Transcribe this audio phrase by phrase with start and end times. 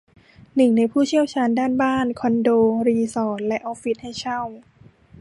[0.55, 2.49] หนึ่งในผู้เชี่ยวชาญด้าน บ้าน คอนโด
[2.87, 4.41] รีสอร์ท และออฟฟิศให้เช่า